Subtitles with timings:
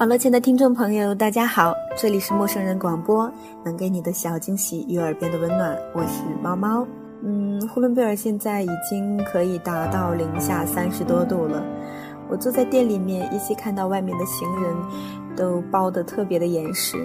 [0.00, 3.30] 网络前的听众朋友，大家好，这里是陌生人广播，
[3.62, 6.86] 能给你的小惊喜与耳边的温暖，我是猫猫。
[7.22, 11.62] 嗯，呼伦贝尔现在已经可以达到零下三十多度了，
[12.30, 14.74] 我坐在店里面，依稀看到外面的行人
[15.36, 16.96] 都包得特别的严实。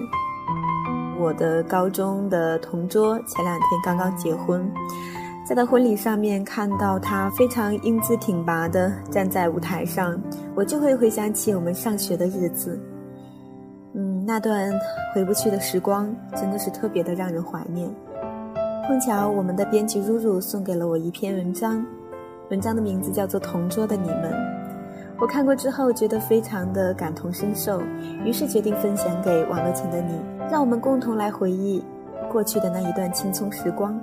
[1.20, 4.72] 我的高中的同桌前两天刚刚结婚，
[5.48, 10.20] 在他婚礼上面看到他非常英姿挺拔的站在舞台上。
[10.56, 12.80] 我就会回想起我们上学的日子，
[13.94, 14.72] 嗯，那段
[15.14, 17.88] 回不去的时光真的是特别的让人怀念。
[18.88, 21.86] 碰巧我们的编辑如如送给了我一篇文章，
[22.50, 24.34] 文章的名字叫做《同桌的你们》。
[25.20, 27.80] 我看过之后觉得非常的感同身受，
[28.26, 30.20] 于是决定分享给网络前的你，
[30.52, 31.84] 让我们共同来回忆
[32.32, 34.00] 过去的那一段青葱时光，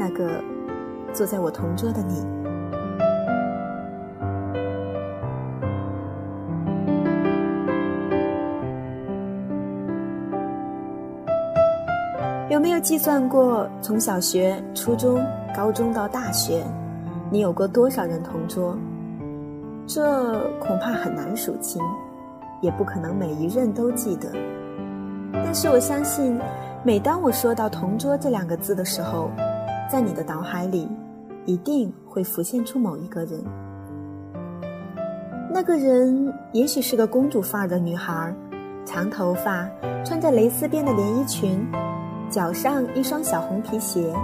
[0.00, 0.42] 那个
[1.12, 2.24] 坐在我同桌的你。
[12.48, 15.22] 有没有计算过，从小学、初中、
[15.54, 16.64] 高中到大学，
[17.30, 18.74] 你有过多少人同桌？
[19.86, 21.82] 这恐怕很难数清，
[22.62, 24.32] 也不可能每一任都记得。
[25.32, 26.40] 但是我相信，
[26.82, 29.30] 每当我说到“同桌”这两个字的时候，
[29.90, 30.88] 在你的脑海里，
[31.46, 33.42] 一定会浮现出某一个人。
[35.52, 38.32] 那个人也许是个公主范儿的女孩，
[38.86, 39.68] 长头发，
[40.04, 41.66] 穿着蕾丝边的连衣裙。
[42.30, 44.14] 脚上一双小红皮鞋，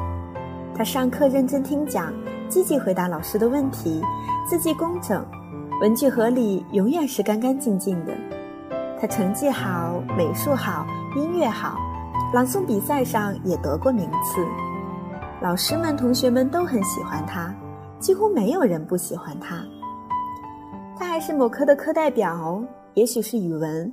[0.72, 2.12] 她上课认真听讲，
[2.48, 4.00] 积极回答老师的问题，
[4.48, 5.27] 字迹工整，
[5.81, 8.12] 文具盒里永远是干干净净的。
[9.00, 11.77] 她成绩好，美术好，音乐好，
[12.33, 14.47] 朗诵比赛上也得过名次。
[15.42, 17.54] 老师们、同学们都很喜欢他，
[17.98, 19.62] 几乎没有人不喜欢他。
[20.98, 22.62] 他还是某科的课代表，
[22.94, 23.92] 也许是语文。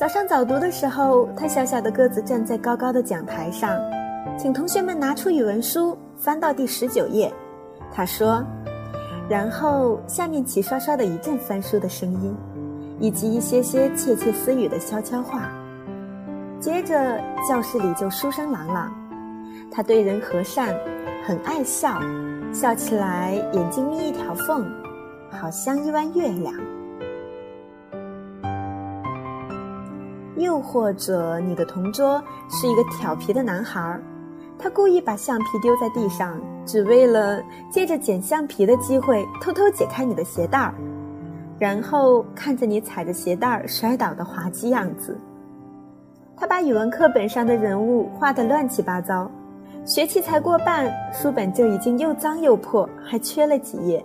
[0.00, 3.78] 早上早读的时候，他小小的个子站在高高的讲台上，
[4.38, 7.30] 请同学们拿出语文书，翻到第十九页。
[7.92, 8.42] 他说，
[9.28, 12.34] 然后下面齐刷刷的一阵翻书的声音，
[12.98, 15.50] 以及一些些窃窃私语的悄悄话。
[16.58, 19.01] 接着教室里就书声朗朗。
[19.74, 20.76] 他对人和善，
[21.24, 21.98] 很爱笑，
[22.52, 24.70] 笑起来眼睛眯一条缝，
[25.30, 26.54] 好像一弯月亮。
[30.36, 33.98] 又或者，你的同桌是一个调皮的男孩，
[34.58, 40.74] 他故意把橡皮丢在地上，只为了借着捡橡皮的机会偷偷解开你的鞋带儿，
[41.58, 45.18] 然后看着你踩着鞋带儿摔倒的滑稽样子。
[46.36, 49.30] 他把语文课本上的人物画得乱七八糟，
[49.84, 54.04] 学期才过半，书本就已经又脏又破，还缺了几页。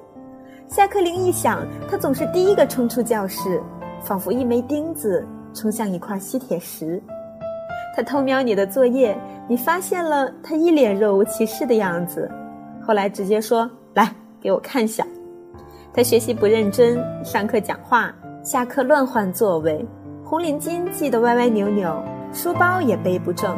[0.68, 3.62] 下课铃一响，他总是第一个冲出教室，
[4.02, 5.26] 仿佛一枚钉子。
[5.54, 7.02] 冲向一块吸铁石，
[7.96, 9.18] 他偷瞄你的作业，
[9.48, 12.30] 你发现了他一脸若无其事的样子，
[12.80, 15.04] 后来直接说：“来，给我看下。”
[15.92, 18.14] 他学习不认真，上课讲话，
[18.44, 19.84] 下课乱换座位，
[20.24, 23.58] 红领巾系得歪歪扭扭，书包也背不正。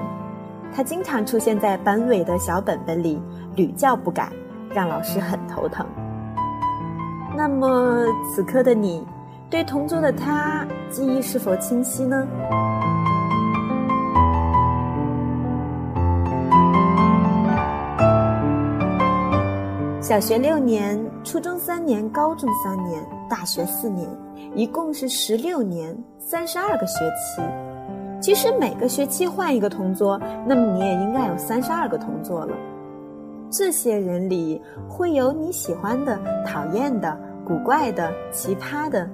[0.74, 3.22] 他经常出现在班委的小本本里，
[3.56, 4.31] 屡教不改，
[4.74, 5.85] 让老师很头疼。
[7.35, 9.06] 那么此刻的你？
[9.50, 12.28] 对同桌的他记忆是否清晰呢？
[20.01, 24.07] 小学六年，初中三年，高中三年，大学四年，
[24.56, 27.69] 一共是十六年，三十二个学期。
[28.21, 32.56] 其实每个学期换一个同桌，那么你也应该有三十二个同桌了。
[33.50, 39.10] 这些人里会有你喜欢的、讨厌的、古怪的、奇葩的。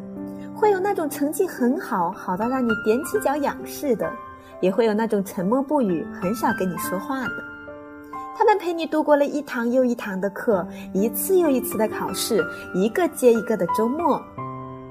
[0.56, 4.08] 会有那种成绩很好，好到让你踮起脚仰视的；
[4.62, 7.32] 也会有那种沉默不语、很少跟你说话的。
[8.38, 12.44] 他们陪你度过了一堂又一堂的课，一次又一次的考试，
[12.74, 14.20] 一个接一个的周末。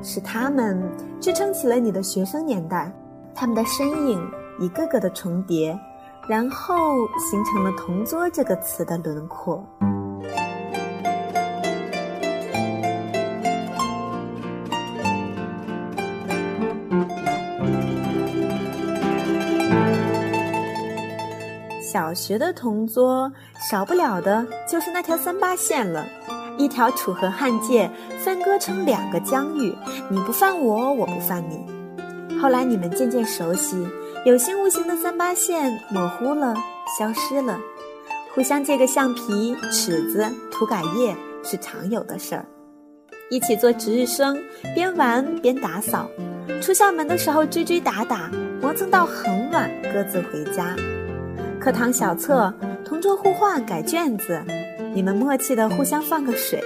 [0.02, 0.78] 是他们
[1.18, 2.92] 支撑起了你的学生年代，
[3.34, 5.78] 他们的身影一个个的重叠
[6.28, 9.62] 然后形成了同桌这个词的轮廓。
[21.82, 23.30] 小学的同桌
[23.70, 26.04] 少不了的就是那条三八线了
[26.58, 29.74] 一条楚河汉界分割成两个疆域
[30.08, 31.73] 你不犯我我不犯你。
[32.40, 33.86] 后来你们渐渐熟悉，
[34.24, 36.54] 有形无形的三八线模糊了，
[36.98, 37.58] 消失了，
[38.34, 42.44] 互相借个橡皮、尺子、涂改液是常有的事儿。
[43.30, 44.36] 一起做值日生，
[44.74, 46.08] 边玩边打扫。
[46.60, 48.30] 出校门的时候追追打打，
[48.60, 50.76] 磨蹭到很晚，各自回家。
[51.58, 52.52] 课堂小测，
[52.84, 54.42] 同桌互换改卷子，
[54.94, 56.62] 你们默契的互相放个水。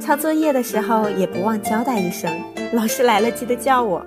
[0.00, 2.32] 抄作业的时候也不忘交代一声，
[2.72, 4.04] 老师来了记得叫我。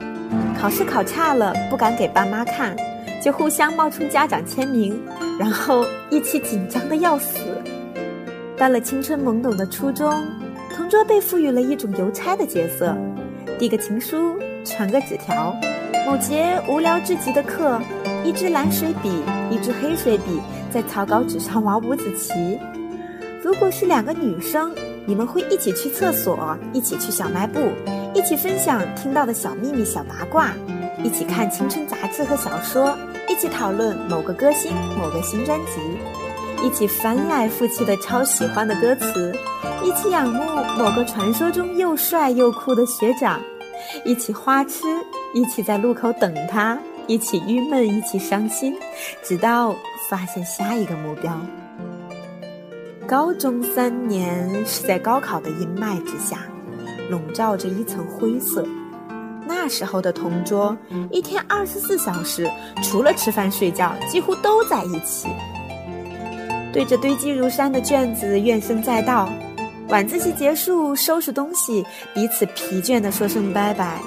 [0.66, 2.76] 考试考差了不敢给爸妈看，
[3.22, 5.00] 就互相冒充家长签名，
[5.40, 7.38] 然后一起紧张的要死。
[8.58, 10.12] 到了青春懵懂的初中。
[10.76, 12.98] 同桌被赋予了一种邮差的角色，
[13.60, 15.56] 递个情书，传个纸条。
[16.04, 17.80] 某节无聊至极的课，
[18.24, 19.22] 一支蓝水笔，
[19.52, 20.42] 一支黑水笔，
[20.74, 22.58] 在草稿纸上玩五子棋。
[23.44, 24.74] 如果是两个女生，
[25.06, 27.60] 你们会一起去厕所，一起去小卖部，
[28.16, 30.54] 一起分享听到的小秘密、小八卦，
[31.04, 32.98] 一起看青春杂志和小说，
[33.28, 39.36] 一起讨论某个歌星、某个新专辑，一起翻来覆去的抄喜欢的歌词。
[39.84, 40.40] 一起仰慕
[40.78, 43.38] 某个传说中又帅又酷的学长，
[44.06, 44.80] 一起花痴，
[45.34, 48.74] 一起在路口等他，一起郁闷，一起伤心，
[49.24, 49.76] 直到
[50.10, 51.38] 发现下一个目标。
[53.06, 56.40] 高中三年是在高考的阴霾之下，
[57.10, 58.66] 笼罩着一层灰色。
[59.48, 60.76] 那时候的同桌，
[61.12, 62.50] 一天二十四小时，
[62.82, 65.28] 除了吃饭睡觉，几乎都在一起。
[66.74, 69.30] 对着堆积如山的卷子，怨声载道。
[69.90, 74.00] 晚自习结束，收拾东西，彼此疲倦地说声拜拜，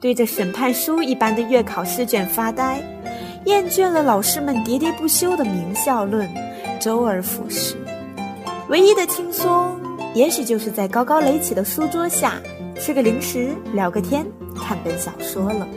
[0.00, 2.80] 对着审判书一般的月考试卷发呆，
[3.46, 6.28] 厌倦了老师们喋喋不休的名校论，
[6.80, 7.74] 周而复始。
[8.68, 9.75] 唯一的轻松，
[10.16, 12.40] 也许就是在高高垒起的书桌下，
[12.74, 14.24] 吃个零食，聊个天，
[14.56, 15.68] 看本小说了。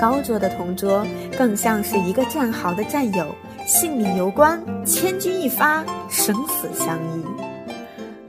[0.00, 1.04] 高桌的同桌，
[1.36, 3.26] 更像是一个战壕的战友，
[3.66, 7.24] 性命攸关，千钧一发，生死相依。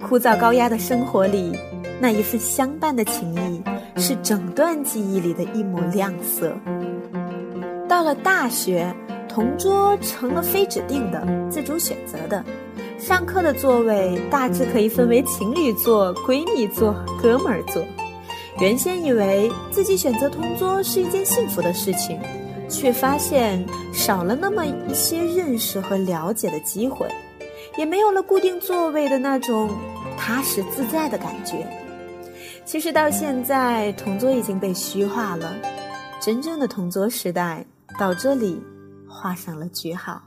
[0.02, 1.56] 枯燥高压的生活里，
[2.00, 3.62] 那一份相伴的情谊，
[4.02, 6.52] 是整段记忆里的一抹亮色。
[7.88, 8.92] 到了大学，
[9.30, 12.44] 同桌成了非指定的、自主选择的。
[13.06, 16.92] 上课的座位大致可以分为情侣座、闺蜜座、
[17.22, 17.86] 哥们儿座。
[18.60, 22.19] 原先以为自己选择同桌是一件幸福的事情，
[22.68, 23.63] 却发现
[23.94, 27.07] 少了那么一些认识和了解的机会。
[27.78, 29.69] 也没有了固定座位的那种
[30.18, 31.68] 踏实自在的感觉。
[32.66, 35.56] 其实到现在，同桌已经被虚化了，
[36.19, 37.63] 真正的同桌时代
[38.00, 38.60] 到这里
[39.08, 40.19] 画上了句号。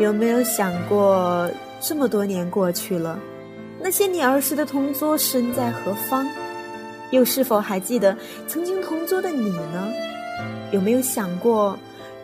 [0.00, 3.18] 有没有想过，这么多年过去了，
[3.78, 6.26] 那些你儿时的同桌身在何方？
[7.10, 8.16] 又是否还记得
[8.46, 9.88] 曾经同桌的你呢？
[10.72, 11.78] 有没有想过？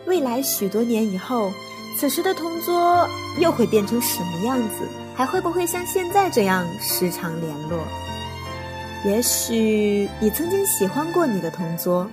[0.07, 1.51] 未来许多年以后，
[1.99, 3.07] 此时的同桌
[3.39, 4.87] 又会变成什么样子？
[5.13, 7.79] 还会不会像现在这样时常联络？
[9.05, 12.09] 也许你曾经喜欢过你的同桌，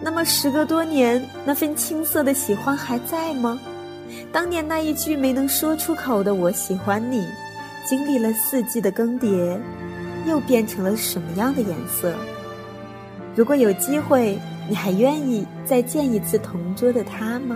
[0.00, 3.60] 那么时隔多年，那份青涩的喜欢还在吗？
[4.32, 7.26] 当年那一句没能说出口的“我喜欢你”，
[7.88, 9.58] 经历了四季的更迭，
[10.26, 12.14] 又变成了什么样的颜色？
[13.34, 14.38] 如果有机会。
[14.66, 17.54] 你还愿意再见一次同桌的他吗？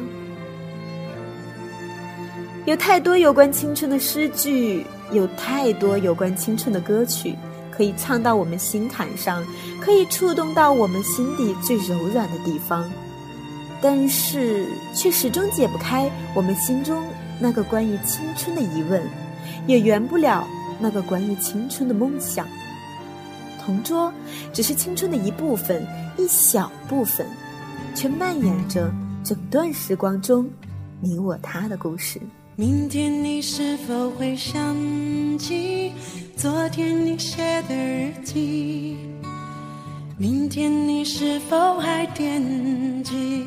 [2.66, 7.34] 有太多有关青春的诗句，有太多有关青春的歌曲，
[7.70, 9.42] 可以唱到我们心坎上，
[9.80, 12.84] 可以触动到我们心底最柔软的地方，
[13.80, 17.02] 但是却始终解不开我们心中
[17.40, 19.02] 那个关于青春的疑问，
[19.66, 20.46] 也圆不了
[20.80, 22.46] 那个关于青春的梦想。
[23.64, 24.12] 同桌
[24.52, 25.86] 只是青春的一部分。
[26.20, 27.24] 一小部分，
[27.94, 28.92] 却蔓延着
[29.22, 30.50] 整段时光中
[31.00, 32.20] 你我他的故事。
[32.56, 34.76] 明天你是否会想
[35.38, 35.92] 起
[36.36, 38.96] 昨天你写的日记？
[40.16, 42.42] 明天你是否还惦
[43.04, 43.46] 记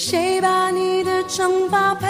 [0.00, 2.08] 谁把你的长发盘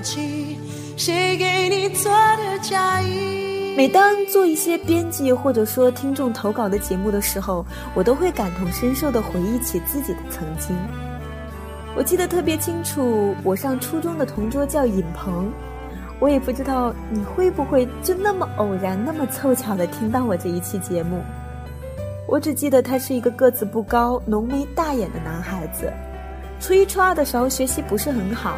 [0.00, 0.56] 起？
[0.96, 3.74] 谁给你做的嫁衣？
[3.76, 10.76] 每当做一些编辑或者说听众投稿的节目的时候，我都会感同身受的回忆起自己的曾经。
[11.96, 15.50] 我记得特别清楚，我上初中的同桌叫尹鹏，
[16.20, 21.20] 我也不知道你会不会就那么偶然、那么凑巧的听到我这一期节目。
[22.28, 25.92] 我只记得他是一个个子不高、浓眉大眼的男孩子。
[26.60, 28.56] 初一、初二的时候学习不是很好，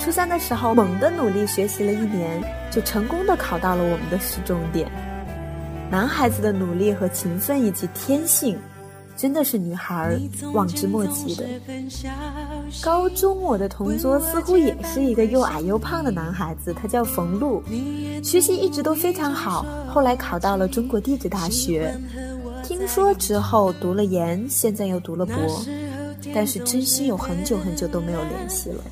[0.00, 4.90] 初三的时候猛地努力学习了一年，就成功的考到了我们的市重点。
[5.90, 8.58] 男孩子的努力和勤奋以及天性。
[9.14, 10.18] 真的是女孩
[10.54, 11.44] 望之莫及的。
[12.82, 17.62] 高中我的同桌似乎也是一个又矮又胖的男孩子，他叫冯路，
[18.24, 21.94] 学习一直都非常好，后来考到了中国地质大学，
[22.64, 25.36] 听说之后读了研，现在又读了博，
[26.34, 28.84] 但是真心有很久很久都没有联系了。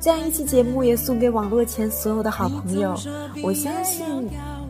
[0.00, 2.98] 这样一期节目也送给网络前所有的好朋友，
[3.42, 4.04] 我相信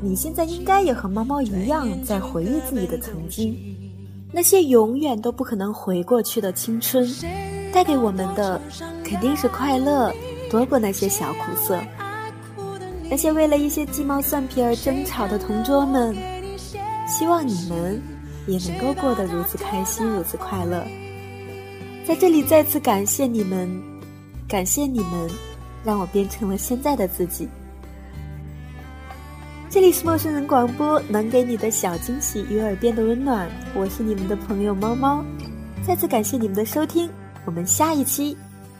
[0.00, 3.56] 你现在应该也和猫猫一样在回忆自己的曾经。
[4.32, 7.08] 那些永远都不可能回过去的青春，
[7.72, 8.60] 带给我们的
[9.04, 10.12] 肯定是快乐，
[10.50, 11.78] 多过那些小苦涩。
[13.08, 16.14] 那些为了一些鸡毛蒜皮而争吵的同桌们，
[17.08, 18.00] 希望你们
[18.46, 20.86] 也能够过得如此开心，如此快乐。
[22.06, 23.70] 在这里再次感谢你们，
[24.48, 25.30] 感谢你们，
[25.84, 27.48] 让我变成了现在的自己。
[29.68, 33.48] 这里是陌生人广播，能给你的小惊喜与耳边的温暖。
[33.72, 35.24] 我是你们的朋友猫猫，
[35.86, 37.08] 再次感谢你们的收听，
[37.44, 38.36] 我们下一期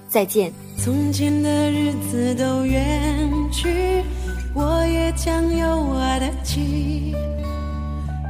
[0.09, 0.53] 再见。
[0.77, 4.03] 从前的日子都远去，
[4.53, 7.15] 我也将有我的妻，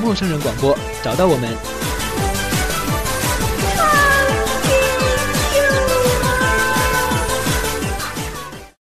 [0.00, 1.89] 陌生人广播，找到我们。